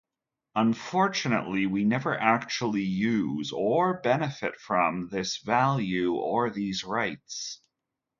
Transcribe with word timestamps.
Unfortunately 0.55 1.67
we 1.67 1.83
never 1.83 2.17
actually 2.19 2.81
use 2.81 3.51
or 3.51 3.99
benefit 4.01 4.59
from 4.59 5.09
this 5.09 5.37
value 5.37 6.13
or 6.15 6.49
these 6.49 6.83
rights. 6.83 7.61